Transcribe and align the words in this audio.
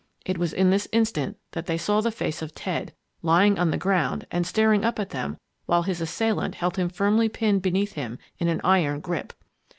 It 0.25 0.39
was 0.39 0.51
in 0.51 0.71
this 0.71 0.87
instant 0.91 1.37
that 1.51 1.67
they 1.67 1.77
saw 1.77 2.01
the 2.01 2.09
face 2.09 2.41
of 2.41 2.55
Ted, 2.55 2.95
lying 3.21 3.59
on 3.59 3.69
the 3.69 3.77
ground 3.77 4.25
and 4.31 4.47
staring 4.47 4.83
up 4.83 4.97
at 4.97 5.11
them 5.11 5.37
while 5.67 5.83
his 5.83 6.01
assailant 6.01 6.55
held 6.55 6.75
him 6.77 6.89
firmly 6.89 7.29
pinned 7.29 7.61
beneath 7.61 7.91
him 7.93 8.17
in 8.39 8.47
an 8.47 8.61
iron 8.63 8.99
grip. 9.01 9.31